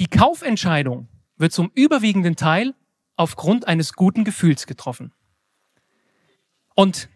[0.00, 2.74] Die Kaufentscheidung wird zum überwiegenden Teil
[3.16, 5.12] aufgrund eines guten Gefühls getroffen.
[6.74, 7.10] Und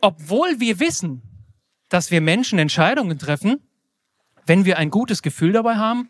[0.00, 1.20] obwohl wir wissen,
[1.90, 3.60] dass wir Menschen Entscheidungen treffen,
[4.46, 6.08] wenn wir ein gutes Gefühl dabei haben,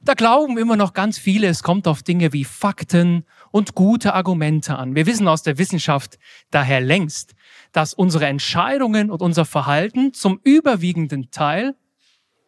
[0.00, 4.76] da glauben immer noch ganz viele, es kommt auf Dinge wie Fakten und gute Argumente
[4.76, 4.94] an.
[4.94, 6.18] Wir wissen aus der Wissenschaft
[6.50, 7.34] daher längst,
[7.72, 11.76] dass unsere Entscheidungen und unser Verhalten zum überwiegenden Teil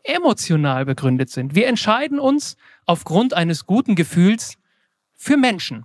[0.05, 1.55] emotional begründet sind.
[1.55, 4.57] Wir entscheiden uns aufgrund eines guten Gefühls
[5.13, 5.85] für Menschen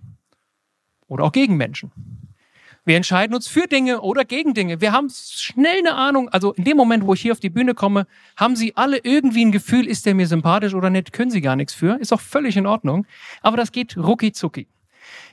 [1.07, 1.91] oder auch gegen Menschen.
[2.88, 4.80] Wir entscheiden uns für Dinge oder gegen Dinge.
[4.80, 6.30] Wir haben schnell eine Ahnung.
[6.30, 8.05] Also in dem Moment, wo ich hier auf die Bühne komme,
[8.38, 11.55] haben Sie alle irgendwie ein Gefühl, ist der mir sympathisch oder nicht, können Sie gar
[11.55, 12.00] nichts für.
[12.00, 13.07] Ist auch völlig in Ordnung.
[13.41, 14.67] Aber das geht rucki zucki.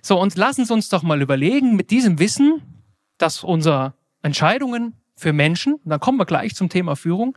[0.01, 2.63] So, und lassen Sie uns doch mal überlegen, mit diesem Wissen,
[3.19, 7.37] dass unsere Entscheidungen für Menschen, dann kommen wir gleich zum Thema Führung,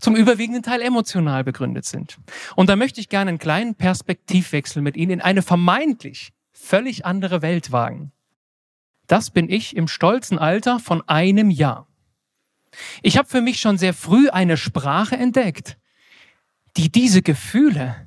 [0.00, 2.18] zum überwiegenden Teil emotional begründet sind.
[2.54, 7.42] Und da möchte ich gerne einen kleinen Perspektivwechsel mit Ihnen in eine vermeintlich völlig andere
[7.42, 8.12] Welt wagen.
[9.06, 11.86] Das bin ich im stolzen Alter von einem Jahr.
[13.02, 15.78] Ich habe für mich schon sehr früh eine Sprache entdeckt,
[16.76, 18.06] die diese Gefühle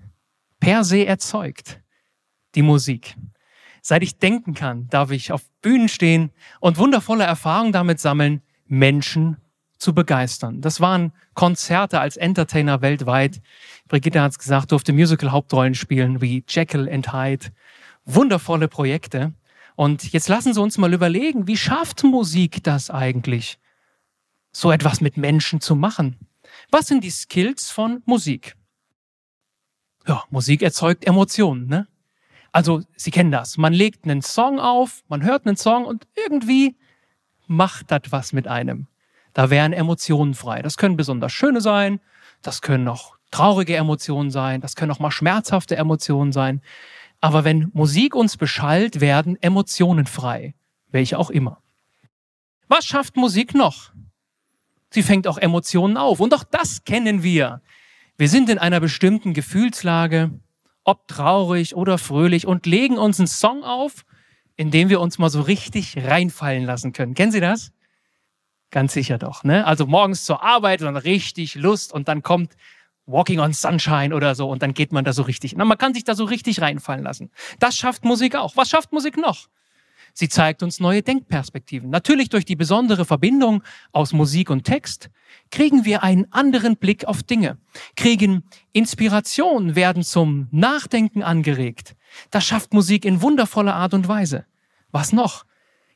[0.60, 1.82] per se erzeugt.
[2.56, 3.16] Die Musik.
[3.82, 9.38] Seit ich denken kann, darf ich auf Bühnen stehen und wundervolle Erfahrungen damit sammeln, Menschen
[9.80, 10.62] zu begeistern.
[10.62, 13.42] Das waren Konzerte als Entertainer weltweit.
[13.88, 17.48] Brigitte hat es gesagt, durfte Musical-Hauptrollen spielen wie Jekyll and Hyde.
[18.06, 19.34] Wundervolle Projekte.
[19.76, 23.58] Und jetzt lassen Sie uns mal überlegen, wie schafft Musik das eigentlich,
[24.52, 26.18] so etwas mit Menschen zu machen?
[26.70, 28.56] Was sind die Skills von Musik?
[30.06, 31.88] Ja, Musik erzeugt Emotionen, ne?
[32.52, 33.58] Also, Sie kennen das.
[33.58, 36.76] Man legt einen Song auf, man hört einen Song und irgendwie
[37.48, 38.89] macht das was mit einem.
[39.34, 40.62] Da wären Emotionen frei.
[40.62, 42.00] Das können besonders schöne sein,
[42.42, 46.62] das können auch traurige Emotionen sein, das können auch mal schmerzhafte Emotionen sein.
[47.22, 50.56] Aber wenn Musik uns beschallt, werden Emotionen frei,
[50.92, 51.62] welche auch immer.
[52.68, 53.92] Was schafft Musik noch?
[54.92, 56.20] Sie fängt auch Emotionen auf.
[56.20, 57.62] Und auch das kennen wir.
[58.18, 60.32] Wir sind in einer bestimmten Gefühlslage,
[60.84, 64.06] ob traurig oder fröhlich, und legen uns einen Song auf,
[64.56, 67.14] in dem wir uns mal so richtig reinfallen lassen können.
[67.14, 67.72] Kennen Sie das?
[68.72, 69.44] Ganz sicher doch.
[69.44, 69.66] Ne?
[69.66, 72.56] Also morgens zur Arbeit und dann richtig Lust und dann kommt
[73.08, 75.56] Walking on Sunshine oder so und dann geht man da so richtig.
[75.56, 77.32] Na, man kann sich da so richtig reinfallen lassen.
[77.60, 78.56] Das schafft Musik auch.
[78.56, 79.48] Was schafft Musik noch?
[80.14, 81.90] Sie zeigt uns neue Denkperspektiven.
[81.90, 85.10] Natürlich durch die besondere Verbindung aus Musik und Text
[85.52, 87.58] kriegen wir einen anderen Blick auf Dinge,
[87.96, 88.44] kriegen
[88.74, 91.96] Inspiration, werden zum Nachdenken angeregt.
[92.32, 94.46] Das schafft Musik in wundervoller Art und Weise.
[94.92, 95.46] Was noch?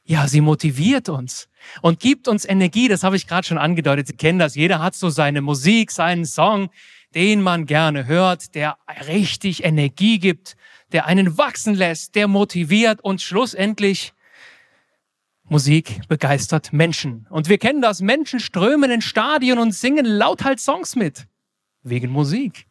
[0.06, 1.47] Ja, sie motiviert uns
[1.81, 2.90] und gibt uns Energie.
[2.90, 4.08] Das habe ich gerade schon angedeutet.
[4.08, 4.56] Sie kennen das.
[4.56, 6.69] Jeder hat so seine Musik, seinen Song,
[7.16, 8.78] den man gerne hört, der
[9.08, 10.58] richtig Energie gibt,
[10.92, 14.13] der einen wachsen lässt, der motiviert und schlussendlich
[15.46, 17.28] Musik begeistert Menschen.
[17.30, 18.02] Und wir kennen das.
[18.02, 21.28] Menschen strömen in Stadien und singen lauthals Songs mit.
[21.84, 22.66] Wegen Musik.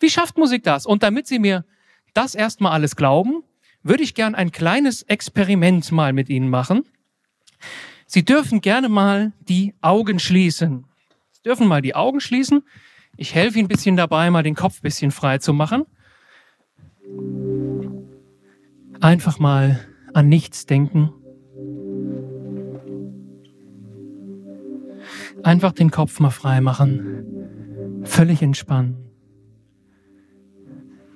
[0.00, 0.86] Wie schafft Musik das?
[0.86, 1.64] Und damit Sie mir
[2.14, 3.44] das erstmal alles glauben,
[3.82, 6.84] würde ich gern ein kleines Experiment mal mit Ihnen machen.
[8.06, 10.84] Sie dürfen gerne mal die Augen schließen.
[11.32, 12.62] Sie dürfen mal die Augen schließen.
[13.16, 15.84] Ich helfe Ihnen ein bisschen dabei, mal den Kopf ein bisschen frei zu machen.
[19.00, 19.80] Einfach mal
[20.14, 21.12] an nichts denken.
[25.42, 28.04] Einfach den Kopf mal frei machen.
[28.04, 28.96] Völlig entspannen.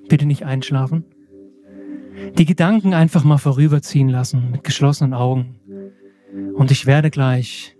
[0.09, 1.05] Bitte nicht einschlafen
[2.39, 5.57] die Gedanken einfach mal vorüberziehen lassen mit geschlossenen Augen.
[6.55, 7.77] Und ich werde gleich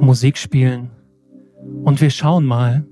[0.00, 0.90] Musik spielen
[1.84, 2.86] und wir schauen mal,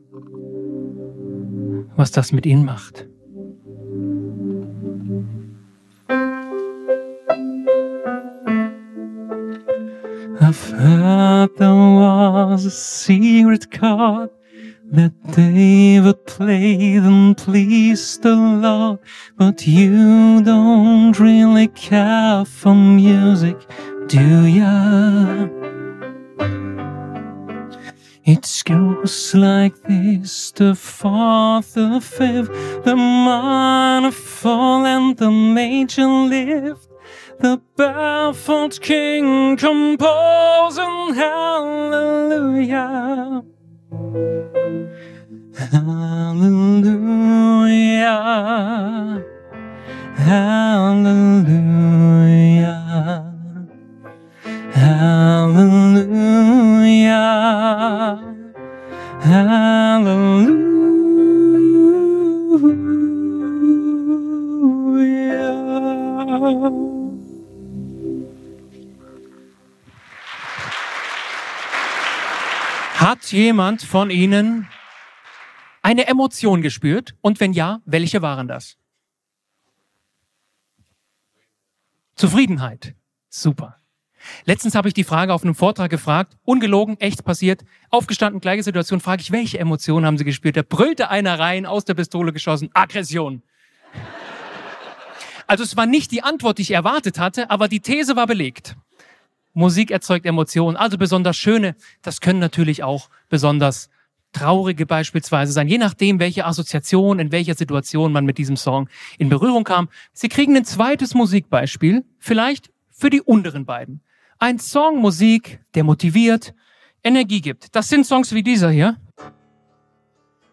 [1.97, 3.07] was das mit Ihnen macht.
[10.41, 14.31] I've heard there was a secret chord
[14.93, 15.13] that
[16.05, 18.99] David played and pleased the Lord,
[19.39, 23.57] but you don't really care for music,
[24.07, 25.49] do ya?
[28.23, 32.51] It goes like this, the fourth, the fifth,
[32.85, 36.87] the minor fall and the major lift.
[37.41, 42.75] The baffled king composing hallelujah.
[45.57, 46.91] Hallelujah.
[50.17, 51.55] Hallelujah.
[54.75, 55.95] Hallelujah.
[59.23, 60.65] Hallelujah.
[72.99, 74.67] Hat jemand von Ihnen
[75.95, 77.15] eine Emotion gespürt?
[77.21, 78.77] Und wenn ja, welche waren das?
[82.17, 82.95] Zufriedenheit.
[83.29, 83.81] Super.
[84.45, 89.01] Letztens habe ich die Frage auf einem Vortrag gefragt, ungelogen, echt passiert, aufgestanden, gleiche Situation,
[89.01, 90.57] frage ich, welche Emotionen haben Sie gespürt?
[90.57, 93.43] Da brüllte einer rein, aus der Pistole geschossen, Aggression.
[95.47, 98.77] Also es war nicht die Antwort, die ich erwartet hatte, aber die These war belegt.
[99.53, 101.77] Musik erzeugt Emotionen, also besonders schöne.
[102.03, 103.91] Das können natürlich auch besonders
[104.35, 109.31] traurige beispielsweise sein, je nachdem, welche Assoziation, in welcher Situation man mit diesem Song in
[109.31, 109.89] Berührung kam.
[110.13, 114.03] Sie kriegen ein zweites Musikbeispiel, vielleicht für die unteren beiden.
[114.39, 116.53] Ein Song Musik, der motiviert,
[117.03, 117.75] Energie gibt.
[117.75, 118.97] Das sind Songs wie dieser hier.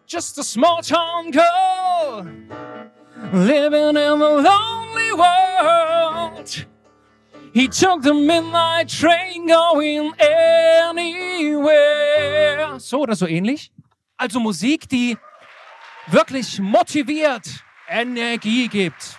[0.06, 2.26] Just a small town girl
[3.32, 6.66] living in a lonely world.
[7.54, 10.12] He took the midnight train going
[10.88, 11.72] anywhere.
[12.78, 13.71] So oder so ähnlich.
[14.22, 15.18] Also Musik, die
[16.06, 19.18] wirklich motiviert, Energie gibt.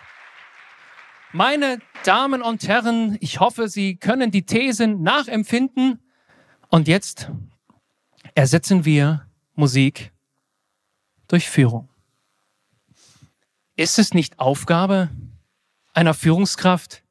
[1.33, 5.99] Meine Damen und Herren, ich hoffe, Sie können die Thesen nachempfinden.
[6.69, 7.29] Und jetzt
[8.33, 10.13] ersetzen wir Musik
[11.27, 11.89] durch Führung.
[13.75, 15.09] Ist es nicht Aufgabe
[15.93, 17.03] einer Führungskraft,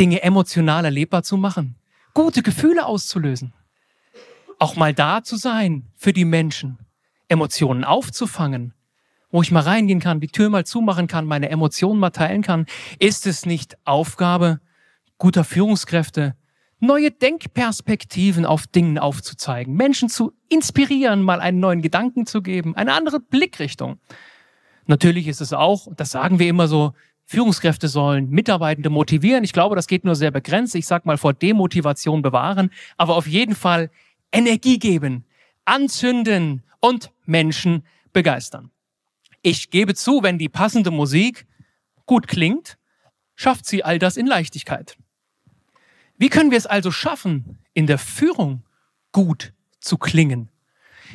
[0.00, 1.76] Dinge emotional erlebbar zu machen,
[2.12, 3.54] gute Gefühle auszulösen,
[4.58, 6.80] auch mal da zu sein für die Menschen,
[7.28, 8.74] Emotionen aufzufangen,
[9.30, 12.66] wo ich mal reingehen kann, die Tür mal zumachen kann, meine Emotionen mal teilen kann,
[12.98, 14.60] ist es nicht Aufgabe
[15.18, 16.34] guter Führungskräfte,
[16.80, 22.92] neue Denkperspektiven auf Dingen aufzuzeigen, Menschen zu inspirieren, mal einen neuen Gedanken zu geben, eine
[22.92, 23.98] andere Blickrichtung.
[24.86, 26.92] Natürlich ist es auch, das sagen wir immer so,
[27.26, 29.44] Führungskräfte sollen Mitarbeitende motivieren.
[29.44, 30.74] Ich glaube, das geht nur sehr begrenzt.
[30.74, 33.90] Ich sage mal vor Demotivation bewahren, aber auf jeden Fall
[34.30, 35.24] Energie geben,
[35.64, 38.70] anzünden und Menschen begeistern.
[39.42, 41.46] Ich gebe zu, wenn die passende Musik
[42.06, 42.78] gut klingt,
[43.34, 44.96] schafft sie all das in Leichtigkeit.
[46.16, 48.64] Wie können wir es also schaffen, in der Führung
[49.12, 50.48] gut zu klingen?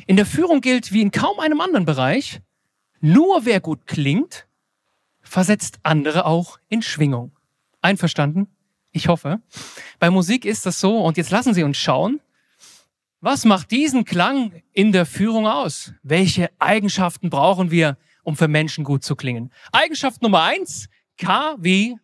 [0.06, 2.40] In der Führung gilt wie in kaum einem anderen Bereich,
[3.00, 4.46] nur wer gut klingt,
[5.22, 7.32] versetzt andere auch in Schwingung.
[7.80, 8.48] Einverstanden?
[8.92, 9.40] Ich hoffe.
[9.98, 12.20] Bei Musik ist das so und jetzt lassen Sie uns schauen,
[13.20, 15.92] was macht diesen Klang in der Führung aus?
[16.02, 19.52] Welche Eigenschaften brauchen wir, um für Menschen gut zu klingen?
[19.72, 20.88] Eigenschaft Nummer eins,
[21.18, 21.96] K wie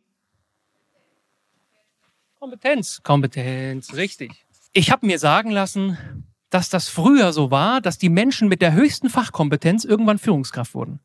[2.39, 3.03] Kompetenz.
[3.03, 4.47] Kompetenz, richtig.
[4.73, 8.73] Ich habe mir sagen lassen, dass das früher so war, dass die Menschen mit der
[8.73, 11.01] höchsten Fachkompetenz irgendwann Führungskraft wurden.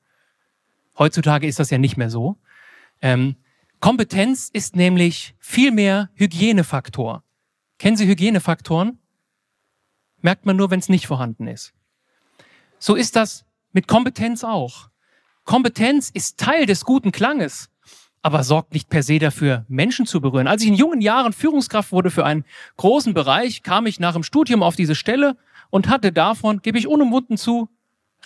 [0.98, 2.38] Heutzutage ist das ja nicht mehr so.
[3.02, 3.38] Ähm,
[3.80, 7.24] Kompetenz ist nämlich viel mehr Hygienefaktor.
[7.80, 9.01] Kennen Sie Hygienefaktoren?
[10.22, 11.74] Merkt man nur, wenn es nicht vorhanden ist.
[12.80, 14.90] So ist das mit Kompetenz auch.
[15.44, 17.70] Kompetenz ist Teil des guten Klanges,
[18.22, 20.48] aber sorgt nicht per se dafür, Menschen zu berühren.
[20.48, 22.46] Als ich in jungen Jahren Führungskraft wurde für einen
[22.78, 25.38] großen Bereich, kam ich nach dem Studium auf diese Stelle
[25.70, 27.70] und hatte davon, gebe ich unumwunden zu,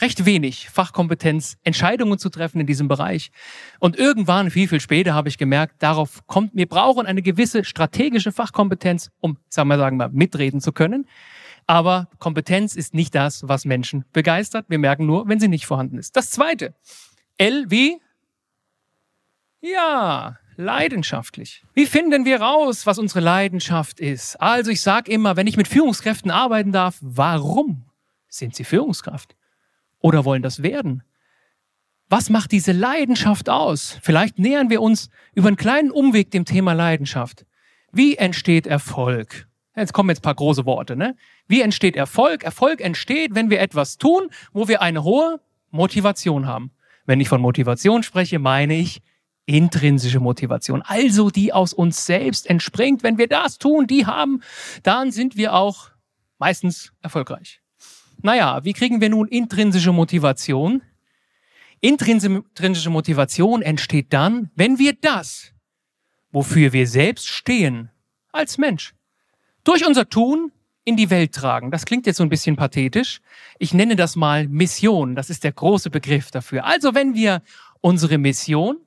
[0.01, 3.31] recht wenig Fachkompetenz, Entscheidungen zu treffen in diesem Bereich.
[3.79, 8.31] Und irgendwann, viel, viel später, habe ich gemerkt, darauf kommt, wir brauchen eine gewisse strategische
[8.31, 11.07] Fachkompetenz, um, sagen wir, sagen wir, mitreden zu können.
[11.67, 14.65] Aber Kompetenz ist nicht das, was Menschen begeistert.
[14.69, 16.15] Wir merken nur, wenn sie nicht vorhanden ist.
[16.15, 16.75] Das zweite.
[17.37, 17.99] L wie?
[19.61, 21.63] Ja, leidenschaftlich.
[21.73, 24.39] Wie finden wir raus, was unsere Leidenschaft ist?
[24.39, 27.85] Also ich sage immer, wenn ich mit Führungskräften arbeiten darf, warum
[28.27, 29.35] sind sie Führungskraft?
[29.99, 31.03] Oder wollen das werden?
[32.09, 33.97] Was macht diese Leidenschaft aus?
[34.03, 37.47] Vielleicht nähern wir uns über einen kleinen Umweg dem Thema Leidenschaft.
[37.91, 39.47] Wie entsteht Erfolg?
[39.75, 40.95] Jetzt kommen jetzt ein paar große Worte.
[40.95, 41.15] Ne?
[41.47, 42.43] Wie entsteht Erfolg?
[42.43, 45.41] Erfolg entsteht, wenn wir etwas tun, wo wir eine hohe
[45.71, 46.71] Motivation haben.
[47.05, 49.01] Wenn ich von Motivation spreche, meine ich
[49.45, 53.03] intrinsische Motivation, also die aus uns selbst entspringt.
[53.03, 54.41] Wenn wir das tun, die haben,
[54.83, 55.89] dann sind wir auch
[56.39, 57.61] meistens erfolgreich.
[58.21, 60.81] naja, wie kriegen wir nun intrinsische Motivation?
[61.79, 65.51] Intrinsische Motivation entsteht dann, wenn wir das,
[66.31, 67.91] wofür wir selbst stehen,
[68.31, 68.95] als Mensch,
[69.65, 70.53] durch unser Tun
[70.85, 71.71] in die Welt tragen.
[71.71, 73.19] Das klingt jetzt so ein bisschen pathetisch.
[73.59, 75.15] Ich nenne das mal Mission.
[75.15, 76.63] Das ist der große Begriff dafür.
[76.63, 77.41] Also wenn wir
[77.81, 78.77] unsere Mission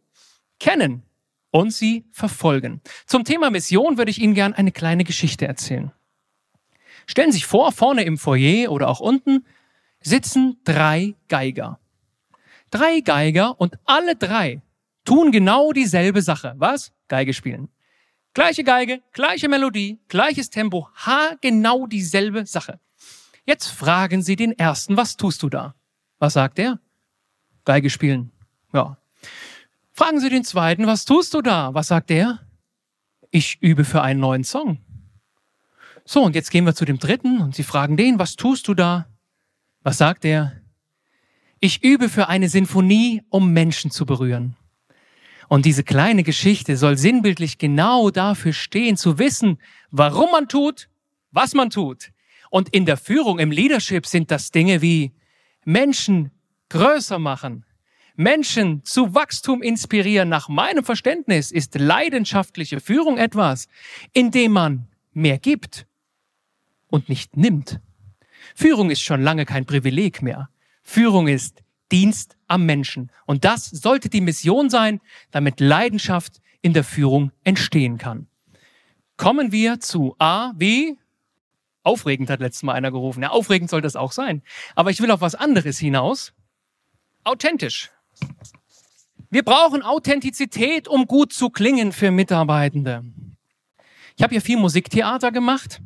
[0.59, 1.03] kennen
[1.51, 2.81] und sie verfolgen.
[3.07, 5.93] Zum Thema Mission würde ich Ihnen gern eine kleine Geschichte erzählen.
[7.07, 9.45] Stellen Sie sich vor, vorne im Foyer oder auch unten
[10.01, 11.81] sitzen drei Geiger.
[12.71, 14.61] Drei Geiger und alle drei
[15.05, 16.55] tun genau dieselbe Sache.
[16.59, 16.93] Was?
[17.09, 17.71] Geige spielen.
[18.35, 22.79] Gleiche Geige, gleiche Melodie, gleiches Tempo, ha, genau dieselbe Sache.
[23.47, 25.75] Jetzt fragen Sie den ersten, was tust du da?
[26.19, 26.79] Was sagt er?
[27.65, 28.31] Geige spielen.
[28.73, 28.99] Ja.
[29.93, 31.73] Fragen Sie den zweiten, was tust du da?
[31.75, 32.41] Was sagt er?
[33.31, 34.79] Ich übe für einen neuen Song.
[36.05, 38.75] So, und jetzt gehen wir zu dem dritten und Sie fragen den, was tust du
[38.75, 39.09] da?
[39.83, 40.53] Was sagt er?
[41.59, 44.57] Ich übe für eine Sinfonie, um Menschen zu berühren.
[45.49, 49.59] Und diese kleine Geschichte soll sinnbildlich genau dafür stehen, zu wissen,
[49.91, 50.89] warum man tut,
[51.31, 52.11] was man tut.
[52.51, 55.13] Und in der Führung, im Leadership sind das Dinge wie
[55.65, 56.31] Menschen
[56.69, 57.65] größer machen,
[58.15, 60.29] Menschen zu Wachstum inspirieren.
[60.29, 63.69] Nach meinem Verständnis ist leidenschaftliche Führung etwas,
[64.13, 65.87] indem man mehr gibt
[66.89, 67.81] und nicht nimmt.
[68.55, 70.49] Führung ist schon lange kein Privileg mehr.
[70.83, 73.11] Führung ist Dienst am Menschen.
[73.27, 78.27] Und das sollte die Mission sein, damit Leidenschaft in der Führung entstehen kann.
[79.17, 80.97] Kommen wir zu A, wie
[81.83, 83.23] aufregend hat letztes Mal einer gerufen.
[83.23, 84.43] Ja, aufregend soll das auch sein.
[84.75, 86.33] Aber ich will auf was anderes hinaus.
[87.25, 87.91] Authentisch.
[89.31, 93.05] Wir brauchen Authentizität, um gut zu klingen für Mitarbeitende.
[94.17, 95.81] Ich habe ja viel Musiktheater gemacht.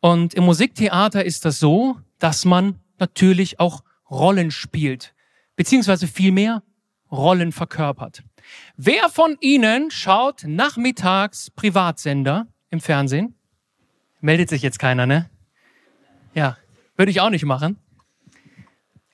[0.00, 5.14] Und im Musiktheater ist das so, dass man natürlich auch Rollen spielt
[5.60, 6.62] beziehungsweise vielmehr
[7.12, 8.22] Rollen verkörpert.
[8.78, 13.34] Wer von Ihnen schaut nachmittags Privatsender im Fernsehen?
[14.22, 15.28] Meldet sich jetzt keiner, ne?
[16.32, 16.56] Ja,
[16.96, 17.76] würde ich auch nicht machen.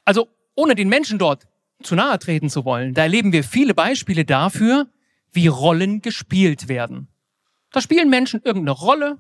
[0.05, 1.49] Also, ohne den Menschen dort
[1.83, 4.87] zu nahe treten zu wollen, da erleben wir viele Beispiele dafür,
[5.33, 7.09] wie Rollen gespielt werden.
[7.73, 9.19] Da spielen Menschen irgendeine Rolle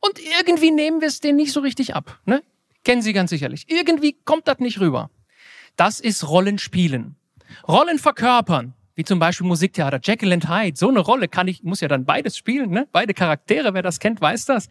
[0.00, 2.22] und irgendwie nehmen wir es denen nicht so richtig ab.
[2.24, 2.42] Ne?
[2.84, 3.66] Kennen Sie ganz sicherlich.
[3.68, 5.10] Irgendwie kommt das nicht rüber.
[5.76, 7.16] Das ist Rollenspielen.
[7.66, 11.80] Rollen verkörpern, wie zum Beispiel Musiktheater, Jekyll and Hyde, so eine Rolle kann ich, muss
[11.80, 12.86] ja dann beides spielen, ne?
[12.92, 14.68] Beide Charaktere, wer das kennt, weiß das.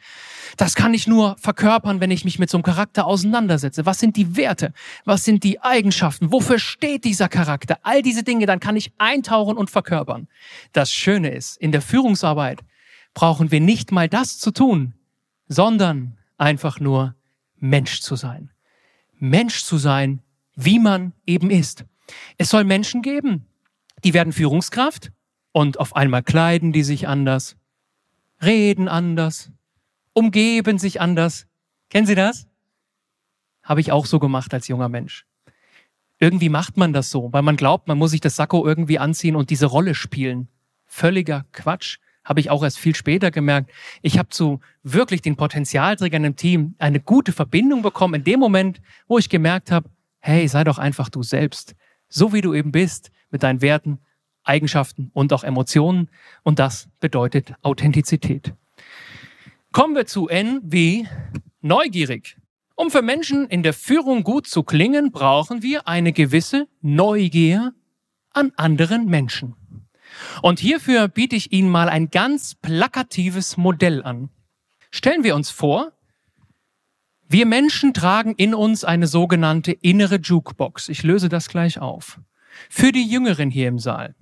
[0.56, 3.86] Das kann ich nur verkörpern, wenn ich mich mit so einem Charakter auseinandersetze.
[3.86, 4.74] Was sind die Werte?
[5.04, 6.32] Was sind die Eigenschaften?
[6.32, 7.80] Wofür steht dieser Charakter?
[7.84, 10.30] All diese Dinge, dann kann ich eintauchen und verkörpern.
[10.72, 12.62] Das Schöne ist, in der Führungsarbeit
[13.14, 14.94] brauchen wir nicht mal das zu tun,
[15.48, 17.16] sondern einfach nur
[17.60, 18.52] Mensch zu sein.
[19.20, 20.23] Mensch zu sein
[20.56, 21.86] wie man eben ist.
[22.38, 23.46] Es soll Menschen geben,
[24.04, 25.12] die werden Führungskraft
[25.52, 27.56] und auf einmal kleiden die sich anders,
[28.42, 29.52] reden anders,
[30.14, 31.48] umgeben sich anders.
[31.90, 32.48] Kennen Sie das?
[33.64, 35.26] Habe ich auch so gemacht als junger Mensch.
[36.20, 39.36] Irgendwie macht man das so, weil man glaubt, man muss sich das Sakko irgendwie anziehen
[39.36, 40.48] und diese Rolle spielen.
[40.86, 41.98] Völliger Quatsch.
[42.24, 43.70] Habe ich auch erst viel später gemerkt.
[44.02, 48.80] Ich habe zu wirklich den Potenzialträgern im Team eine gute Verbindung bekommen in dem Moment,
[49.08, 49.90] wo ich gemerkt habe,
[50.24, 51.76] hey, sei doch einfach du selbst,
[52.08, 54.00] so wie du eben bist, mit deinen Werten,
[54.46, 56.10] Eigenschaften und auch Emotionen.
[56.44, 58.54] Und das bedeutet Authentizität.
[59.74, 61.08] Kommen wir zu N wie
[61.62, 62.38] neugierig.
[62.76, 67.74] Um für Menschen in der Führung gut zu klingen, brauchen wir eine gewisse Neugier
[68.32, 69.56] an anderen Menschen.
[70.42, 74.30] Und hierfür biete ich Ihnen mal ein ganz plakatives Modell an.
[74.90, 75.92] Stellen wir uns vor,
[77.28, 80.90] wir Menschen tragen in uns eine sogenannte innere Jukebox.
[80.90, 82.20] Ich löse das gleich auf.
[82.70, 84.16] Für die Jüngeren hier im Saal.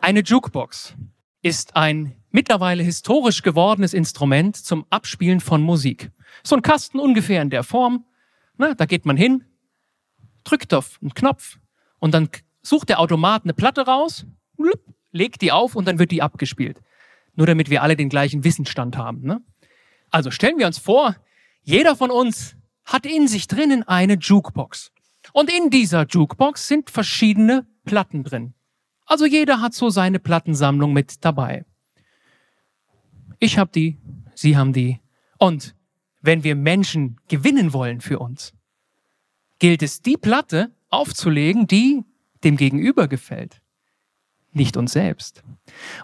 [0.00, 0.94] Eine Jukebox
[1.42, 6.10] ist ein mittlerweile historisch gewordenes Instrument zum Abspielen von Musik.
[6.42, 8.06] So ein Kasten ungefähr in der Form.
[8.56, 9.44] Na, da geht man hin,
[10.44, 11.58] drückt auf einen Knopf
[11.98, 12.28] und dann
[12.62, 14.26] sucht der Automat eine Platte raus,
[15.10, 16.80] legt die auf und dann wird die abgespielt.
[17.34, 19.22] Nur damit wir alle den gleichen Wissensstand haben.
[19.22, 19.40] Ne?
[20.10, 21.16] Also stellen wir uns vor,
[21.62, 24.92] jeder von uns hat in sich drinnen eine Jukebox.
[25.32, 28.54] Und in dieser Jukebox sind verschiedene Platten drin.
[29.06, 31.64] Also jeder hat so seine Plattensammlung mit dabei.
[33.38, 33.98] Ich habe die,
[34.34, 35.00] Sie haben die.
[35.38, 35.74] Und
[36.20, 38.54] wenn wir Menschen gewinnen wollen für uns,
[39.58, 42.04] gilt es, die Platte aufzulegen, die
[42.44, 43.60] dem Gegenüber gefällt,
[44.52, 45.42] nicht uns selbst.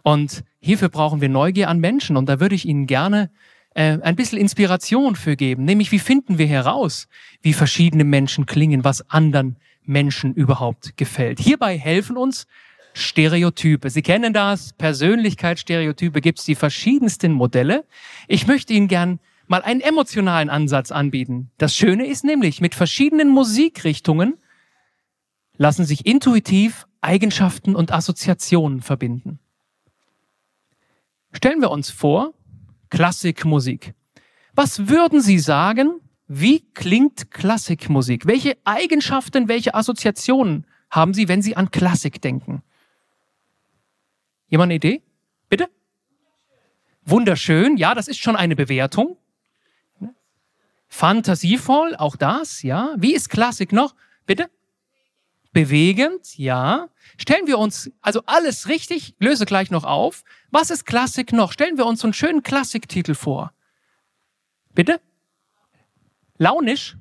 [0.02, 2.16] Und hierfür brauchen wir Neugier an Menschen.
[2.16, 3.30] Und da würde ich Ihnen gerne
[3.78, 5.64] äh, ein bisschen Inspiration für geben.
[5.64, 7.06] Nämlich, wie finden wir heraus,
[7.42, 11.38] wie verschiedene Menschen klingen, was anderen Menschen überhaupt gefällt.
[11.38, 12.48] Hierbei helfen uns
[12.92, 13.88] Stereotype.
[13.88, 17.84] Sie kennen das, Persönlichkeitsstereotype gibt es die verschiedensten Modelle.
[18.26, 21.52] Ich möchte Ihnen gern mal einen emotionalen Ansatz anbieten.
[21.56, 24.38] Das Schöne ist nämlich, mit verschiedenen Musikrichtungen
[25.56, 29.38] lassen sich intuitiv Eigenschaften und Assoziationen verbinden.
[31.32, 32.34] Stellen wir uns vor,
[32.90, 33.94] Klassikmusik.
[34.54, 38.26] Was würden Sie sagen, wie klingt Klassikmusik?
[38.26, 42.62] Welche Eigenschaften, welche Assoziationen haben Sie, wenn Sie an Klassik denken?
[44.48, 45.02] Jemand eine Idee?
[45.48, 45.68] Bitte?
[47.04, 49.16] Wunderschön, ja, das ist schon eine Bewertung.
[50.88, 52.94] Fantasievoll, auch das, ja.
[52.98, 53.94] Wie ist Klassik noch?
[54.26, 54.50] Bitte?
[55.52, 56.88] Bewegend, ja.
[57.16, 60.22] Stellen wir uns, also alles richtig, löse gleich noch auf.
[60.50, 61.52] Was ist Klassik noch?
[61.52, 63.52] Stellen wir uns so einen schönen Klassiktitel vor.
[64.74, 65.00] Bitte?
[66.36, 66.96] Launisch?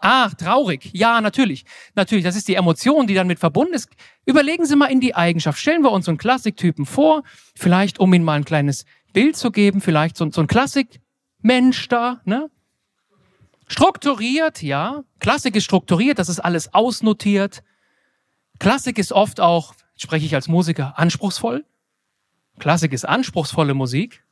[0.00, 0.90] Ach, traurig.
[0.92, 1.64] Ja, natürlich.
[1.94, 3.90] Natürlich, das ist die Emotion, die dann mit verbunden ist.
[4.24, 5.58] Überlegen Sie mal in die Eigenschaft.
[5.58, 7.24] Stellen wir uns so einen Klassiktypen vor,
[7.56, 12.20] vielleicht um Ihnen mal ein kleines Bild zu geben, vielleicht so, so ein Klassikmensch da,
[12.24, 12.50] ne?
[13.68, 15.04] Strukturiert, ja.
[15.20, 17.62] Klassik ist strukturiert, das ist alles ausnotiert.
[18.58, 21.64] Klassik ist oft auch, spreche ich als Musiker, anspruchsvoll.
[22.58, 24.24] Klassik ist anspruchsvolle Musik.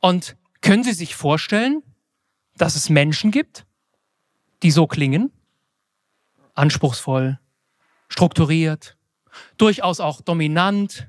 [0.00, 1.82] Und können Sie sich vorstellen,
[2.56, 3.66] dass es Menschen gibt,
[4.62, 5.32] die so klingen?
[6.54, 7.40] Anspruchsvoll,
[8.08, 8.96] strukturiert,
[9.56, 11.08] durchaus auch dominant.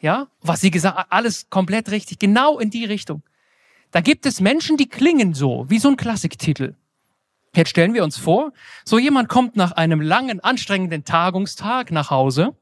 [0.00, 3.22] Ja, was Sie gesagt alles komplett richtig, genau in die Richtung.
[3.94, 6.74] Da gibt es Menschen, die klingen so, wie so ein Klassiktitel.
[7.54, 8.52] Jetzt stellen wir uns vor,
[8.84, 12.56] so jemand kommt nach einem langen, anstrengenden Tagungstag nach Hause,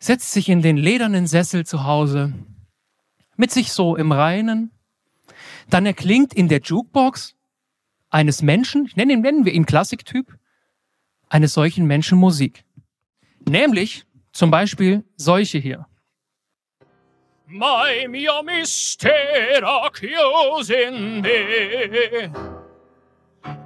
[0.00, 2.32] setzt sich in den ledernen Sessel zu Hause,
[3.36, 4.72] mit sich so im Reinen,
[5.70, 7.36] dann erklingt in der Jukebox
[8.10, 10.36] eines Menschen, nennen, nennen wir ihn Klassiktyp,
[11.28, 12.64] eines solchen Menschen Musik.
[13.48, 15.86] Nämlich zum Beispiel solche hier.
[17.46, 21.22] Mai mio mistero chiuso in.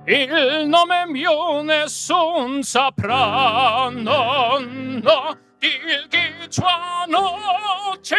[0.06, 6.08] Il nome mio nessun saprà, no, no, il
[6.48, 8.16] tua notte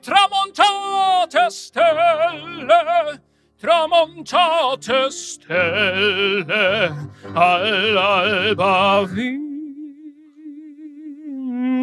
[0.00, 3.22] tramontate stelle,
[3.58, 9.04] tramontate stelle, all'alba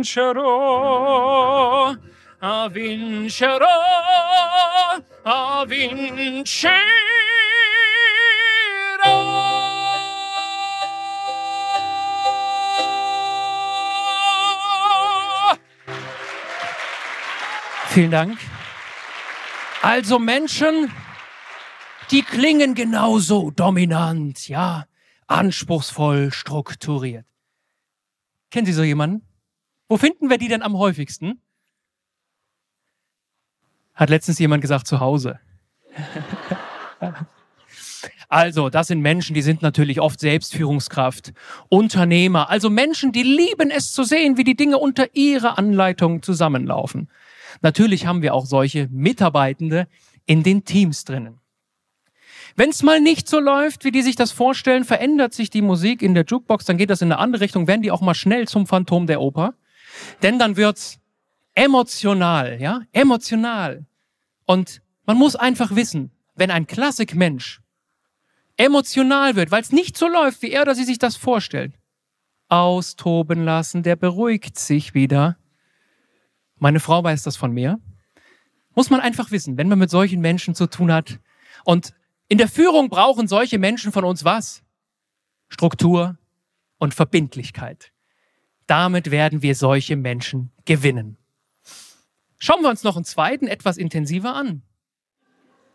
[0.02, 1.94] vincerò
[2.44, 3.68] vincerò,
[5.66, 6.74] vincerò.
[17.88, 18.40] Vielen Dank.
[19.82, 20.92] Also Menschen,
[22.10, 24.86] die klingen genauso dominant, ja,
[25.28, 27.26] anspruchsvoll, strukturiert.
[28.50, 29.22] Kennen Sie so jemanden?
[29.88, 31.43] Wo finden wir die denn am häufigsten?
[33.94, 35.40] Hat letztens jemand gesagt, zu Hause.
[38.30, 41.34] Also, das sind Menschen, die sind natürlich oft Selbstführungskraft,
[41.70, 47.10] Unternehmer, also Menschen, die lieben es zu sehen, wie die Dinge unter ihrer Anleitung zusammenlaufen.
[47.62, 49.88] Natürlich haben wir auch solche Mitarbeitende
[50.26, 51.42] in den Teams drinnen.
[52.56, 56.02] Wenn es mal nicht so läuft, wie die sich das vorstellen, verändert sich die Musik
[56.02, 58.48] in der Jukebox, dann geht das in eine andere Richtung, werden die auch mal schnell
[58.48, 59.54] zum Phantom der Oper.
[60.24, 61.00] Denn dann wird's
[61.56, 63.86] emotional, ja, emotional.
[64.46, 67.62] Und man muss einfach wissen, wenn ein Klassikmensch
[68.58, 71.74] emotional wird, weil es nicht so läuft, wie er oder sie sich das vorstellt,
[72.50, 75.38] austoben lassen, der beruhigt sich wieder.
[76.58, 77.80] Meine Frau weiß das von mir.
[78.76, 81.20] Muss man einfach wissen, wenn man mit solchen Menschen zu tun hat.
[81.64, 81.94] Und
[82.28, 84.64] in der Führung brauchen solche Menschen von uns was?
[85.50, 86.18] Struktur
[86.80, 87.92] und Verbindlichkeit.
[88.66, 91.18] Damit werden wir solche Menschen gewinnen.
[92.44, 94.64] Schauen wir uns noch einen zweiten etwas intensiver an.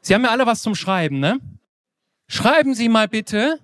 [0.03, 1.41] Sie haben ja alle was zum Schreiben, ne?
[2.27, 3.59] Schreiben Sie mal bitte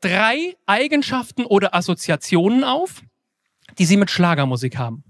[0.00, 3.02] drei Eigenschaften oder Assoziationen auf,
[3.80, 5.02] die Sie mit Schlagermusik haben.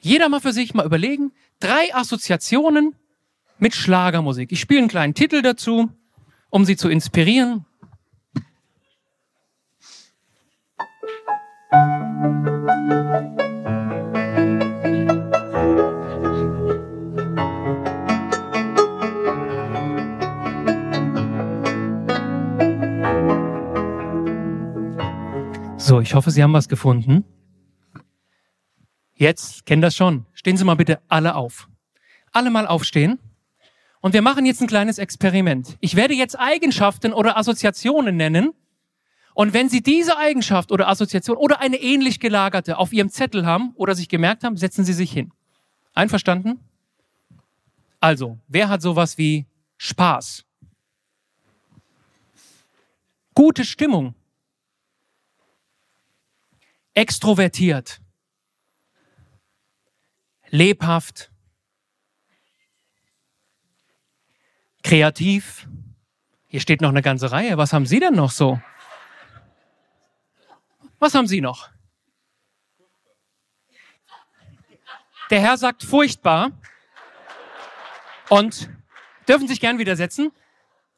[0.00, 2.96] Jeder mal für sich mal überlegen, drei Assoziationen
[3.60, 4.50] mit Schlagermusik.
[4.50, 5.88] Ich spiele einen kleinen Titel dazu,
[6.50, 7.64] um Sie zu inspirieren.
[25.88, 27.24] So, ich hoffe, Sie haben was gefunden.
[29.14, 30.26] Jetzt, kennen das schon.
[30.34, 31.66] Stehen Sie mal bitte alle auf.
[32.30, 33.18] alle mal aufstehen
[34.02, 35.78] und wir machen jetzt ein kleines Experiment.
[35.80, 38.52] Ich werde jetzt Eigenschaften oder Assoziationen nennen.
[39.32, 43.72] Und wenn Sie diese Eigenschaft oder Assoziation oder eine ähnlich gelagerte auf Ihrem Zettel haben
[43.74, 45.32] oder sich gemerkt haben, setzen Sie sich hin.
[45.94, 46.60] Einverstanden?
[47.98, 49.46] Also, wer hat sowas wie
[49.78, 50.44] Spaß?
[53.32, 54.14] Gute Stimmung.
[56.98, 58.00] Extrovertiert.
[60.48, 61.30] Lebhaft.
[64.82, 65.68] Kreativ.
[66.48, 67.56] Hier steht noch eine ganze Reihe.
[67.56, 68.60] Was haben Sie denn noch so?
[70.98, 71.70] Was haben Sie noch?
[75.30, 76.50] Der Herr sagt furchtbar
[78.28, 78.68] und
[79.28, 80.32] dürfen sich gern widersetzen.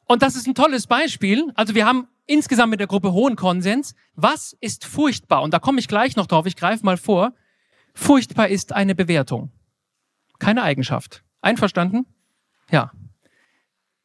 [0.05, 1.51] Und das ist ein tolles Beispiel.
[1.53, 3.93] Also wir haben insgesamt mit der Gruppe hohen Konsens.
[4.15, 5.41] Was ist furchtbar?
[5.41, 6.45] Und da komme ich gleich noch drauf.
[6.45, 7.33] Ich greife mal vor.
[7.93, 9.51] Furchtbar ist eine Bewertung.
[10.39, 11.23] Keine Eigenschaft.
[11.41, 12.05] Einverstanden?
[12.71, 12.91] Ja.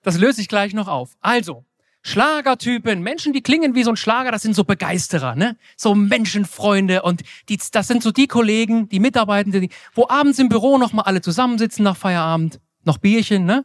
[0.03, 1.17] Das löse ich gleich noch auf.
[1.21, 1.65] Also,
[2.03, 5.57] Schlagertypen, Menschen, die klingen wie so ein Schlager, das sind so Begeisterer, ne?
[5.77, 10.49] So Menschenfreunde und die, das sind so die Kollegen, die Mitarbeitenden, die, wo abends im
[10.49, 13.65] Büro nochmal alle zusammensitzen nach Feierabend, noch Bierchen, ne?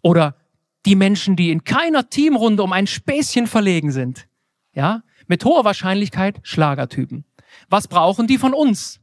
[0.00, 0.36] Oder
[0.86, 4.28] die Menschen, die in keiner Teamrunde um ein Späßchen verlegen sind.
[4.72, 5.02] Ja?
[5.26, 7.24] Mit hoher Wahrscheinlichkeit Schlagertypen.
[7.68, 9.00] Was brauchen die von uns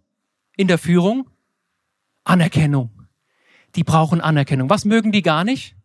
[0.55, 1.29] in der Führung?
[2.23, 2.89] Anerkennung.
[3.75, 4.69] Die brauchen Anerkennung.
[4.69, 5.75] Was mögen die gar nicht?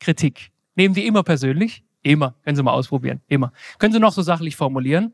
[0.00, 0.52] Kritik.
[0.74, 1.84] Nehmen die immer persönlich?
[2.02, 2.34] Immer.
[2.44, 3.20] Können Sie mal ausprobieren.
[3.26, 3.52] Immer.
[3.78, 5.12] Können Sie noch so sachlich formulieren?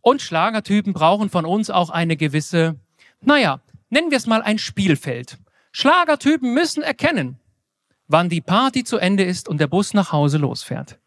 [0.00, 2.80] Und Schlagertypen brauchen von uns auch eine gewisse,
[3.20, 5.38] naja, nennen wir es mal ein Spielfeld.
[5.72, 7.39] Schlagertypen müssen erkennen,
[8.10, 10.98] wann die Party zu Ende ist und der Bus nach Hause losfährt.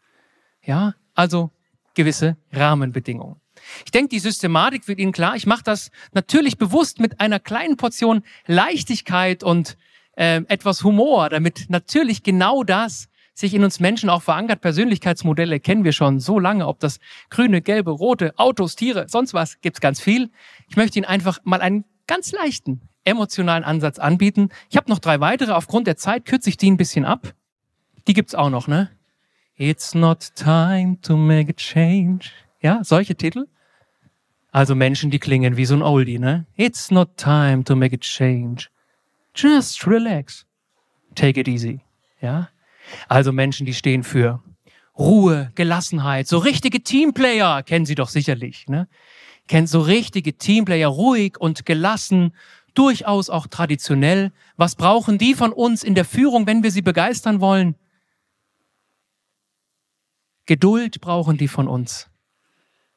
[0.62, 1.50] Ja, also
[1.94, 3.36] gewisse Rahmenbedingungen.
[3.84, 5.36] Ich denke, die Systematik wird Ihnen klar.
[5.36, 9.76] Ich mache das natürlich bewusst mit einer kleinen Portion Leichtigkeit und
[10.16, 14.60] äh, etwas Humor, damit natürlich genau das sich in uns Menschen auch verankert.
[14.60, 19.60] Persönlichkeitsmodelle kennen wir schon so lange, ob das grüne, gelbe, rote, Autos, Tiere, sonst was,
[19.60, 20.30] gibt's ganz viel.
[20.68, 24.48] Ich möchte Ihnen einfach mal einen ganz leichten emotionalen Ansatz anbieten.
[24.70, 25.52] Ich habe noch drei weitere.
[25.52, 27.34] Aufgrund der Zeit kürze ich die ein bisschen ab.
[28.06, 28.90] Die gibt's auch noch, ne?
[29.56, 32.30] It's not time to make a change.
[32.60, 33.46] Ja, solche Titel.
[34.50, 36.46] Also Menschen, die klingen wie so ein Oldie, ne?
[36.56, 38.68] It's not time to make a change.
[39.34, 40.46] Just relax.
[41.14, 41.80] Take it easy.
[42.20, 42.48] Ja?
[43.08, 44.42] Also Menschen, die stehen für
[44.98, 48.86] Ruhe, Gelassenheit, so richtige Teamplayer, kennen Sie doch sicherlich, ne?
[49.48, 52.32] Kennen so richtige Teamplayer, ruhig und gelassen,
[52.74, 54.32] durchaus auch traditionell.
[54.56, 57.76] Was brauchen die von uns in der Führung, wenn wir sie begeistern wollen?
[60.46, 62.08] Geduld brauchen die von uns.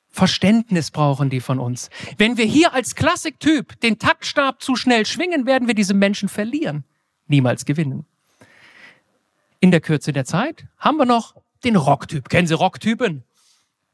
[0.10, 1.90] Verständnis brauchen die von uns.
[2.18, 6.84] Wenn wir hier als Klassiktyp den Taktstab zu schnell schwingen, werden wir diese Menschen verlieren,
[7.28, 8.06] niemals gewinnen.
[9.60, 12.30] In der Kürze der Zeit haben wir noch den Rocktyp.
[12.30, 13.24] Kennen Sie Rocktypen?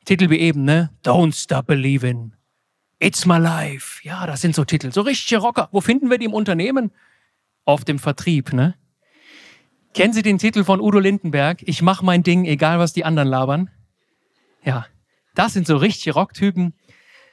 [0.06, 0.90] Titel wie eben, ne?
[1.04, 2.34] Don't Stop Believing.
[3.04, 4.00] It's My Life.
[4.08, 4.94] Ja, das sind so Titel.
[4.94, 5.68] So richtige Rocker.
[5.74, 6.94] Wo finden wir die im Unternehmen?
[7.66, 8.76] Auf dem Vertrieb, ne?
[9.94, 11.62] Kennen Sie den Titel von Udo Lindenberg?
[11.64, 13.70] Ich mach mein Ding, egal was die anderen labern.
[14.64, 14.86] Ja,
[15.36, 16.76] das sind so richtige Rocktypen.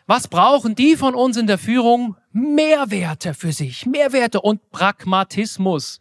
[0.08, 2.16] Was brauchen die von uns in der Führung?
[2.32, 6.00] Mehrwerte für sich, Mehrwerte und Pragmatismus.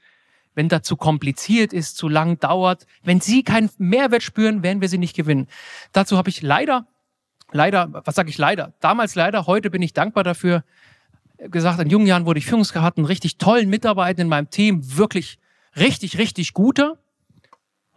[0.55, 4.89] Wenn das zu kompliziert ist, zu lang dauert, wenn sie keinen Mehrwert spüren, werden wir
[4.89, 5.47] sie nicht gewinnen.
[5.93, 6.87] Dazu habe ich leider,
[7.51, 8.73] leider, was sage ich leider?
[8.79, 10.63] Damals leider, heute bin ich dankbar dafür.
[11.37, 15.39] Gesagt, in jungen Jahren wurde ich Führungskraft, einen richtig tollen Mitarbeiter in meinem Team, wirklich
[15.77, 16.97] richtig, richtig guter.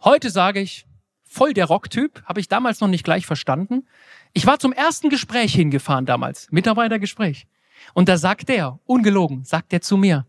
[0.01, 0.85] Heute sage ich,
[1.23, 3.87] voll der Rocktyp, habe ich damals noch nicht gleich verstanden.
[4.33, 7.47] Ich war zum ersten Gespräch hingefahren damals, Mitarbeitergespräch.
[7.93, 10.25] Und da sagt der, ungelogen, sagt er zu mir,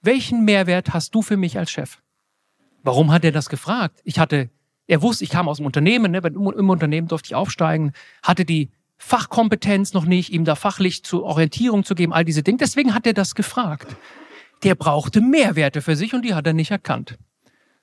[0.00, 1.98] welchen Mehrwert hast du für mich als Chef?
[2.82, 4.00] Warum hat er das gefragt?
[4.04, 4.50] Ich hatte,
[4.88, 8.70] er wusste, ich kam aus dem Unternehmen, ne, im Unternehmen durfte ich aufsteigen, hatte die
[8.96, 12.58] Fachkompetenz noch nicht, ihm da fachlich zur Orientierung zu geben, all diese Dinge.
[12.58, 13.94] Deswegen hat er das gefragt.
[14.64, 17.16] Der brauchte Mehrwerte für sich und die hat er nicht erkannt.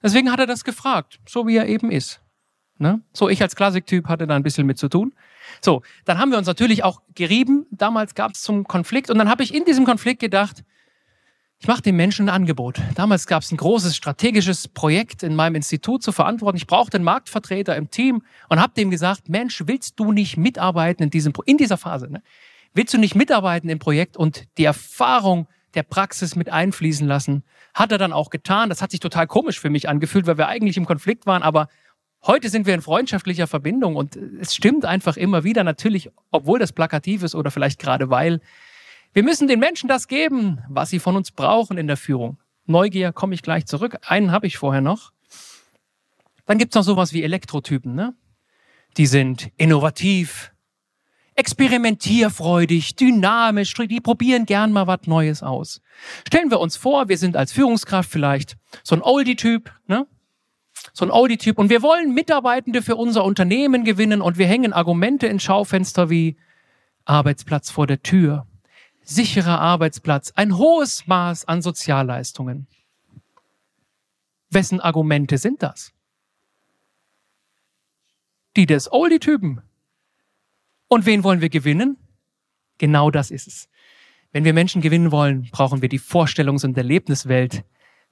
[0.04, 2.22] Deswegen hat er das gefragt, so wie er eben ist.
[2.78, 3.02] Ne?
[3.14, 5.14] So, ich als Klassiktyp hatte da ein bisschen mit zu tun.
[5.62, 7.66] So, dann haben wir uns natürlich auch gerieben.
[7.72, 10.64] Damals gab es zum Konflikt und dann habe ich in diesem Konflikt gedacht,
[11.60, 12.82] ich mache den Menschen ein Angebot.
[12.96, 16.58] Damals gab es ein großes strategisches Projekt in meinem Institut zu verantworten.
[16.58, 21.04] Ich brauchte einen Marktvertreter im Team und habe dem gesagt, Mensch, willst du nicht mitarbeiten
[21.04, 22.12] in, diesem, in dieser Phase?
[22.12, 22.22] Ne?
[22.74, 27.44] Willst du nicht mitarbeiten im Projekt und die Erfahrung der Praxis mit einfließen lassen?
[27.74, 28.70] Hat er dann auch getan.
[28.70, 31.68] Das hat sich total komisch für mich angefühlt, weil wir eigentlich im Konflikt waren, aber
[32.28, 36.74] Heute sind wir in freundschaftlicher Verbindung und es stimmt einfach immer wieder, natürlich, obwohl das
[36.74, 38.42] plakativ ist oder vielleicht gerade weil.
[39.16, 42.38] Wir müssen den Menschen das geben, was sie von uns brauchen in der Führung.
[42.66, 43.98] Neugier komme ich gleich zurück.
[44.02, 45.14] Einen habe ich vorher noch.
[46.46, 47.96] Dann gibt es noch sowas wie Elektrotypen.
[47.96, 48.14] Ne?
[48.98, 50.52] Die sind innovativ,
[51.36, 55.80] experimentierfreudig, dynamisch, die probieren gern mal was Neues aus.
[56.28, 60.08] Stellen wir uns vor, wir sind als Führungskraft vielleicht so ein Oldie-Typ, ne?
[60.92, 65.28] So ein Oldie-Typ und wir wollen Mitarbeitende für unser Unternehmen gewinnen und wir hängen Argumente
[65.28, 66.36] ins Schaufenster wie
[67.06, 68.46] Arbeitsplatz vor der Tür,
[69.06, 72.68] sicherer Arbeitsplatz, ein hohes Maß an Sozialleistungen.
[74.50, 75.94] Wessen Argumente sind das?
[78.56, 79.62] Die des Oldie-Typen.
[80.88, 81.98] Und wen wollen wir gewinnen?
[82.78, 83.70] Genau das ist es.
[84.32, 87.64] Wenn wir Menschen gewinnen wollen, brauchen wir die Vorstellungs- und Erlebniswelt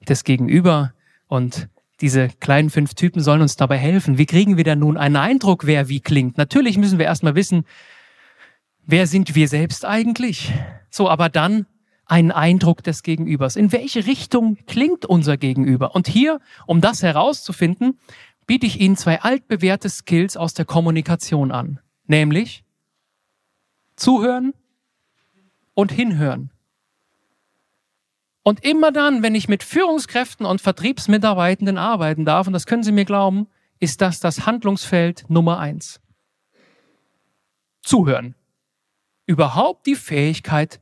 [0.08, 0.94] des Gegenüber.
[1.26, 1.68] Und
[2.00, 4.18] diese kleinen fünf Typen sollen uns dabei helfen.
[4.18, 6.38] Wie kriegen wir denn nun einen Eindruck, wer wie klingt?
[6.38, 7.64] Natürlich müssen wir erstmal wissen,
[8.86, 10.52] wer sind wir selbst eigentlich?
[10.90, 11.66] So, aber dann
[12.06, 13.56] einen Eindruck des Gegenübers.
[13.56, 15.94] In welche Richtung klingt unser Gegenüber?
[15.94, 17.98] Und hier, um das herauszufinden,
[18.46, 21.80] biete ich Ihnen zwei altbewährte Skills aus der Kommunikation an.
[22.06, 22.64] Nämlich
[23.96, 24.52] zuhören
[25.72, 26.50] und hinhören.
[28.42, 32.92] Und immer dann, wenn ich mit Führungskräften und Vertriebsmitarbeitenden arbeiten darf, und das können Sie
[32.92, 33.46] mir glauben,
[33.80, 36.00] ist das das Handlungsfeld Nummer eins.
[37.82, 38.34] Zuhören.
[39.26, 40.80] Überhaupt die Fähigkeit,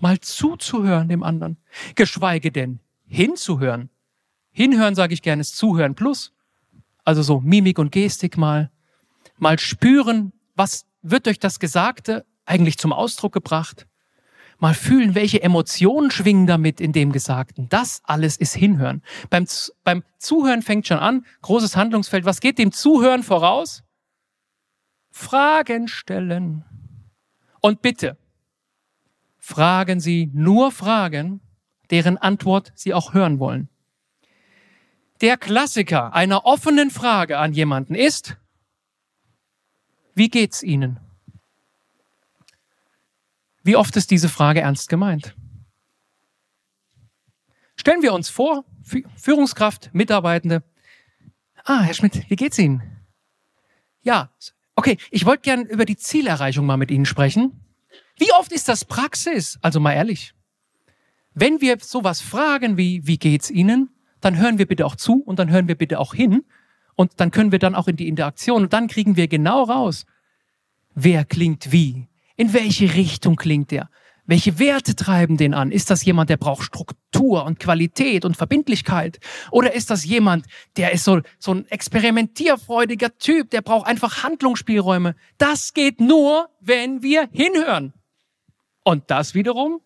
[0.00, 1.58] mal zuzuhören dem anderen.
[1.94, 3.90] Geschweige denn hinzuhören.
[4.50, 6.32] Hinhören, sage ich gerne, ist Zuhören plus.
[7.04, 8.70] Also so Mimik und Gestik mal.
[9.38, 13.86] Mal spüren, was wird durch das Gesagte eigentlich zum Ausdruck gebracht?
[14.58, 17.68] Mal fühlen, welche Emotionen schwingen damit in dem Gesagten.
[17.68, 19.02] Das alles ist Hinhören.
[19.30, 19.46] Beim,
[19.84, 22.24] beim Zuhören fängt schon an, großes Handlungsfeld.
[22.24, 23.84] Was geht dem Zuhören voraus?
[25.12, 26.64] Fragen stellen.
[27.60, 28.16] Und bitte,
[29.38, 31.40] fragen Sie nur Fragen,
[31.90, 33.68] deren Antwort Sie auch hören wollen.
[35.20, 38.36] Der Klassiker einer offenen Frage an jemanden ist,
[40.14, 41.00] wie geht's Ihnen?
[43.62, 45.34] Wie oft ist diese Frage ernst gemeint?
[47.76, 48.64] Stellen wir uns vor,
[49.16, 50.62] Führungskraft, Mitarbeitende.
[51.64, 52.82] Ah, Herr Schmidt, wie geht's Ihnen?
[54.02, 54.30] Ja,
[54.78, 57.60] okay, ich wollte gern über die Zielerreichung mal mit Ihnen sprechen.
[58.16, 59.58] Wie oft ist das Praxis?
[59.60, 60.34] Also mal ehrlich.
[61.34, 63.90] Wenn wir sowas fragen wie, wie geht's Ihnen?
[64.20, 66.44] Dann hören wir bitte auch zu und dann hören wir bitte auch hin
[66.94, 70.06] und dann können wir dann auch in die Interaktion und dann kriegen wir genau raus,
[70.94, 73.90] wer klingt wie, in welche Richtung klingt der,
[74.28, 75.72] welche Werte treiben den an?
[75.72, 79.20] Ist das jemand, der braucht Struktur und Qualität und Verbindlichkeit?
[79.50, 80.44] Oder ist das jemand,
[80.76, 85.16] der ist so, so ein experimentierfreudiger Typ, der braucht einfach Handlungsspielräume?
[85.38, 87.94] Das geht nur, wenn wir hinhören.
[88.84, 89.80] Und das wiederum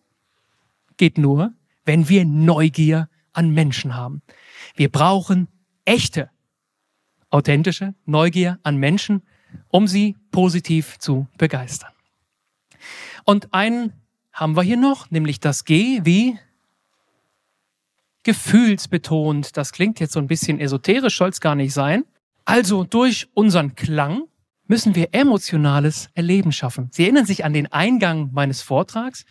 [0.97, 1.53] geht nur,
[1.85, 4.21] wenn wir Neugier an Menschen haben.
[4.75, 5.47] Wir brauchen
[5.85, 6.29] echte
[7.29, 9.23] authentische Neugier an Menschen,
[9.69, 11.91] um sie positiv zu begeistern.
[13.23, 13.93] Und einen
[14.33, 16.37] haben wir hier noch, nämlich das G wie
[18.23, 19.55] gefühlsbetont.
[19.55, 22.05] Das klingt jetzt so ein bisschen esoterisch, soll es gar nicht sein.
[22.45, 24.23] Also durch unseren Klang
[24.65, 26.89] müssen wir emotionales Erleben schaffen.
[26.91, 29.25] Sie erinnern sich an den Eingang meines Vortrags.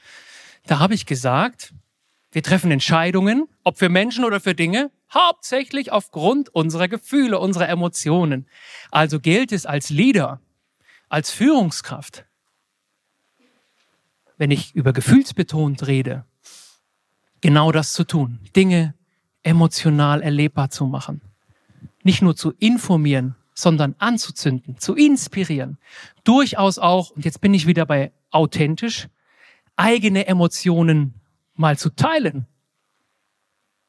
[0.66, 1.74] Da habe ich gesagt,
[2.30, 8.46] wir treffen Entscheidungen, ob für Menschen oder für Dinge, hauptsächlich aufgrund unserer Gefühle, unserer Emotionen.
[8.90, 10.40] Also gilt es als Leader,
[11.08, 12.24] als Führungskraft,
[14.42, 16.24] wenn ich über gefühlsbetont rede,
[17.42, 18.92] genau das zu tun, Dinge
[19.44, 21.20] emotional erlebbar zu machen.
[22.02, 25.78] Nicht nur zu informieren, sondern anzuzünden, zu inspirieren.
[26.24, 29.06] Durchaus auch, und jetzt bin ich wieder bei authentisch,
[29.76, 31.14] eigene Emotionen
[31.54, 32.48] mal zu teilen.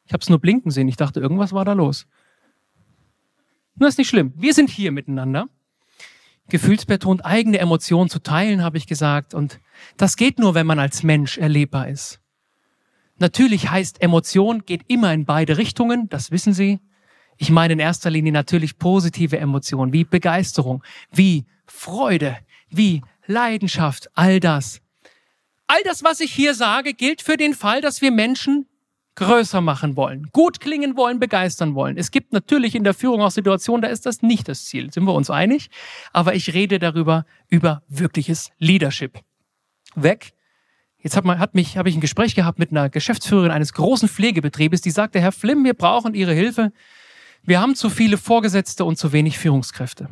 [0.06, 0.88] Ich habe es nur blinken sehen.
[0.88, 2.06] Ich dachte, irgendwas war da los.
[3.74, 4.34] Nur ist nicht schlimm.
[4.36, 5.50] Wir sind hier miteinander.
[6.50, 9.34] Gefühlsbetont eigene Emotionen zu teilen, habe ich gesagt.
[9.34, 9.60] Und
[9.98, 12.20] das geht nur, wenn man als Mensch erlebbar ist.
[13.18, 16.10] Natürlich heißt Emotion geht immer in beide Richtungen.
[16.10, 16.80] Das wissen Sie.
[17.38, 22.38] Ich meine in erster Linie natürlich positive Emotionen, wie Begeisterung, wie Freude,
[22.70, 24.82] wie Leidenschaft, all das.
[25.68, 28.68] All das, was ich hier sage, gilt für den Fall, dass wir Menschen
[29.16, 31.98] größer machen wollen, gut klingen wollen, begeistern wollen.
[31.98, 35.06] Es gibt natürlich in der Führung auch Situationen, da ist das nicht das Ziel, sind
[35.06, 35.70] wir uns einig.
[36.12, 39.20] Aber ich rede darüber, über wirkliches Leadership.
[39.96, 40.34] Weg.
[40.98, 44.08] Jetzt hat, man, hat mich, habe ich ein Gespräch gehabt mit einer Geschäftsführerin eines großen
[44.08, 46.72] Pflegebetriebes, die sagte, Herr Flimm, wir brauchen Ihre Hilfe.
[47.44, 50.08] Wir haben zu viele Vorgesetzte und zu wenig Führungskräfte.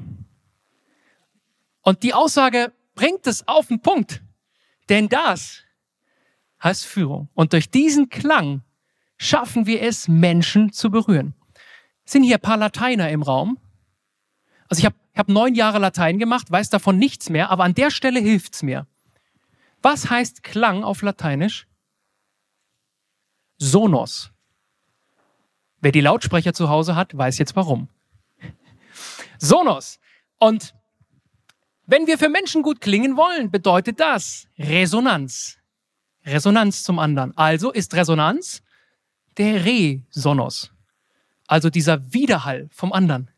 [1.82, 4.22] Und die Aussage bringt es auf den Punkt.
[4.90, 5.64] Denn das
[6.62, 7.30] heißt Führung.
[7.34, 8.62] Und durch diesen Klang
[9.22, 11.36] schaffen wir es, Menschen zu berühren?
[12.06, 13.60] Sind hier ein paar Lateiner im Raum?
[14.68, 17.92] Also ich habe hab neun Jahre Latein gemacht, weiß davon nichts mehr, aber an der
[17.92, 18.88] Stelle hilft's mir.
[19.84, 21.68] Was heißt Klang auf Lateinisch?
[23.58, 24.32] Sonos.
[25.82, 27.90] Wer die Lautsprecher zu Hause hat, weiß jetzt warum.
[29.38, 30.00] Sonos.
[30.40, 30.74] Und
[31.86, 35.60] wenn wir für Menschen gut klingen wollen, bedeutet das Resonanz.
[36.26, 37.38] Resonanz zum anderen.
[37.38, 38.64] Also ist Resonanz
[39.38, 40.72] der Resonos.
[41.48, 43.30] Also dieser Widerhall vom anderen.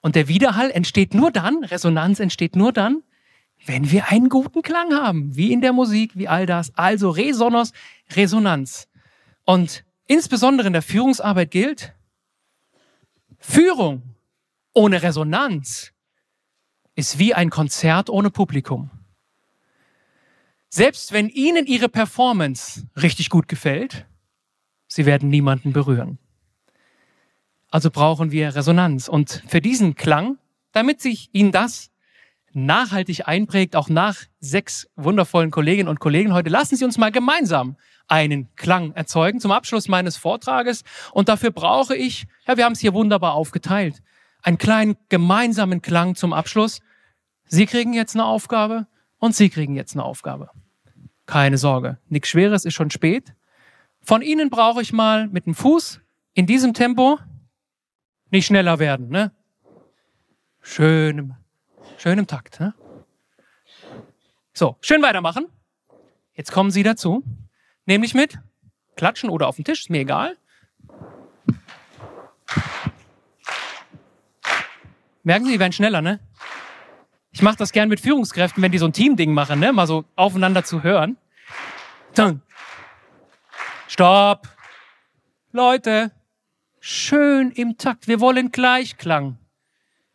[0.00, 3.02] Und der Widerhall entsteht nur dann, Resonanz entsteht nur dann,
[3.66, 6.74] wenn wir einen guten Klang haben, wie in der Musik, wie all das.
[6.76, 7.72] Also Resonos,
[8.14, 8.88] Resonanz.
[9.44, 11.94] Und insbesondere in der Führungsarbeit gilt,
[13.38, 14.02] Führung
[14.72, 15.92] ohne Resonanz
[16.94, 18.90] ist wie ein Konzert ohne Publikum.
[20.68, 24.06] Selbst wenn Ihnen Ihre Performance richtig gut gefällt,
[24.92, 26.18] Sie werden niemanden berühren.
[27.70, 29.08] Also brauchen wir Resonanz.
[29.08, 30.38] Und für diesen Klang,
[30.72, 31.90] damit sich Ihnen das
[32.52, 37.76] nachhaltig einprägt, auch nach sechs wundervollen Kolleginnen und Kollegen heute, lassen Sie uns mal gemeinsam
[38.08, 40.82] einen Klang erzeugen zum Abschluss meines Vortrages.
[41.12, 44.02] Und dafür brauche ich, ja, wir haben es hier wunderbar aufgeteilt,
[44.42, 46.80] einen kleinen gemeinsamen Klang zum Abschluss.
[47.46, 50.50] Sie kriegen jetzt eine Aufgabe und Sie kriegen jetzt eine Aufgabe.
[51.26, 53.32] Keine Sorge, nichts Schweres, ist schon spät.
[54.02, 56.00] Von Ihnen brauche ich mal mit dem Fuß
[56.34, 57.18] in diesem Tempo
[58.30, 59.32] nicht schneller werden, ne?
[60.62, 61.34] Schön,
[61.98, 62.74] schön im Takt, ne?
[64.52, 65.46] So, schön weitermachen.
[66.34, 67.22] Jetzt kommen Sie dazu.
[67.86, 68.38] Nämlich mit
[68.96, 70.36] Klatschen oder auf dem Tisch, ist mir egal.
[75.22, 76.20] Merken Sie, die werden schneller, ne?
[77.32, 79.72] Ich mache das gern mit Führungskräften, wenn die so ein Teamding machen, ne?
[79.72, 81.16] Mal so aufeinander zu hören.
[82.14, 82.42] Dann.
[83.90, 84.46] Stopp.
[85.50, 86.12] Leute,
[86.78, 88.06] schön im Takt.
[88.06, 89.36] Wir wollen Gleichklang.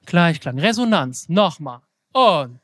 [0.06, 1.28] Gleichklang, Resonanz.
[1.28, 1.82] Nochmal.
[2.14, 2.62] Und.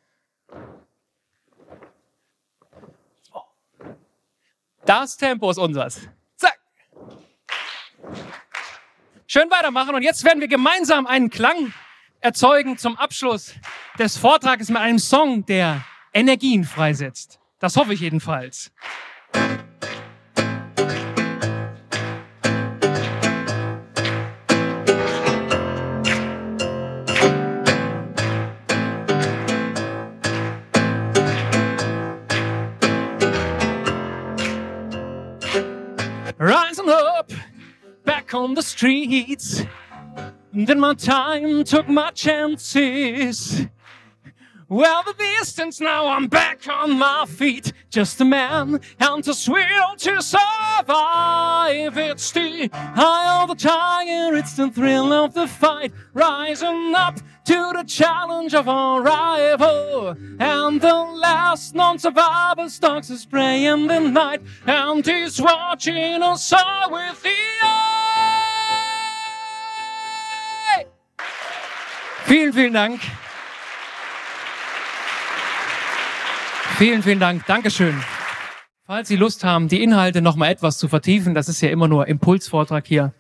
[4.86, 6.00] Das Tempo ist unseres.
[6.38, 6.58] Zack.
[9.28, 9.94] Schön weitermachen.
[9.94, 11.74] Und jetzt werden wir gemeinsam einen Klang
[12.22, 13.54] erzeugen zum Abschluss
[14.00, 17.42] des Vortrages mit einem Song, der Energien freisetzt.
[17.60, 18.72] Das hoffe ich jedenfalls.
[38.34, 39.64] On the streets.
[40.54, 43.68] And Then my time took my chances.
[44.68, 47.74] Well, the distance now I'm back on my feet.
[47.90, 51.98] Just a man and his will to survive.
[51.98, 55.92] It's the eye of the tiger, it's the thrill of the fight.
[56.14, 60.16] Rising up to the challenge of our rival.
[60.40, 64.42] And the last non-survivor stalks his prey in the night.
[64.66, 67.30] And he's watching us all with the
[67.62, 67.81] eye.
[72.32, 73.02] Vielen, vielen Dank.
[76.78, 77.46] Vielen, vielen Dank.
[77.46, 77.94] Dankeschön.
[78.86, 81.90] Falls Sie Lust haben, die Inhalte noch mal etwas zu vertiefen, das ist ja immer
[81.90, 83.14] nur Impulsvortrag hier,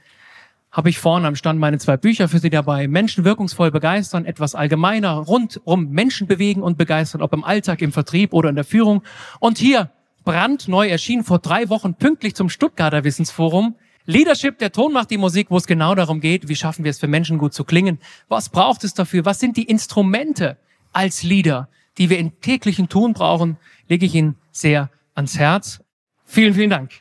[0.71, 2.88] habe ich vorne am Stand meine zwei Bücher für Sie dabei.
[2.88, 7.91] Menschen wirkungsvoll begeistern, etwas allgemeiner, rund um Menschen bewegen und begeistern, ob im Alltag, im
[7.91, 9.04] Vertrieb oder in der Führung.
[9.41, 9.89] Und hier,
[10.24, 15.48] brandneu erschienen vor drei Wochen, pünktlich zum Stuttgarter Wissensforum, Leadership, der Ton macht die Musik,
[15.50, 18.00] wo es genau darum geht, wie schaffen wir es für Menschen gut zu klingen?
[18.28, 19.26] Was braucht es dafür?
[19.26, 20.58] Was sind die Instrumente
[20.92, 23.58] als Leader, die wir in täglichen Tun brauchen?
[23.88, 25.82] Lege ich Ihnen sehr ans Herz.
[26.26, 26.92] Vielen, vielen Dank.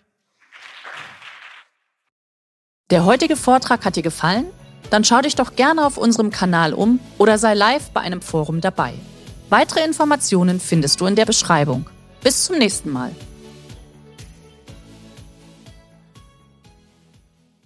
[2.91, 4.47] Der heutige Vortrag hat dir gefallen?
[4.91, 8.61] Dann schau dich doch gerne auf unserem Kanal um oder sei live bei einem Forum
[8.61, 8.93] dabei.
[9.49, 11.89] Weitere Informationen findest du in der Beschreibung.
[12.23, 13.15] Bis zum nächsten Mal.